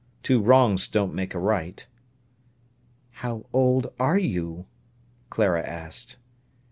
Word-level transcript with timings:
Two 0.23 0.41
wrongs 0.41 0.87
don't 0.87 1.13
make 1.13 1.35
a 1.35 1.39
right." 1.39 1.85
"How 3.21 3.45
old 3.53 3.93
are 3.99 4.17
you?" 4.17 4.65
Clara 5.29 5.61
asked. 5.61 6.17